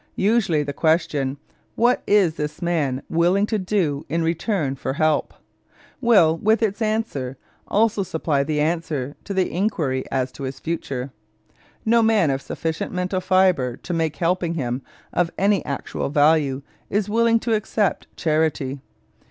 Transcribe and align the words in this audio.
Usually 0.15 0.63
the 0.63 0.73
question, 0.73 1.37
What 1.75 2.01
is 2.07 2.33
this 2.33 2.59
man 2.59 3.03
willing 3.07 3.45
to 3.45 3.59
do 3.59 4.03
in 4.09 4.23
return 4.23 4.73
for 4.73 4.93
help? 4.93 5.31
will, 6.01 6.39
with 6.39 6.63
its 6.63 6.81
answer, 6.81 7.37
also 7.67 8.01
supply 8.01 8.43
the 8.43 8.59
answer 8.59 9.15
to 9.25 9.33
the 9.35 9.51
inquiry 9.51 10.03
as 10.09 10.31
to 10.31 10.41
his 10.41 10.59
future. 10.59 11.11
No 11.85 12.01
man 12.01 12.31
of 12.31 12.41
sufficient 12.41 12.91
mental 12.91 13.21
fiber 13.21 13.77
to 13.77 13.93
make 13.93 14.15
helping 14.15 14.55
him 14.55 14.81
of 15.13 15.29
any 15.37 15.63
actual 15.65 16.09
value 16.09 16.63
is 16.89 17.07
willing 17.07 17.39
to 17.41 17.53
accept 17.53 18.07
charity. 18.17 18.81